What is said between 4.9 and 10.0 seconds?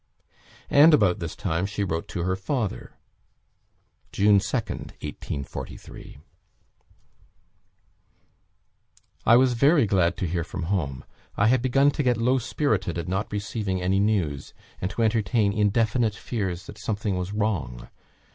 1818, "I was very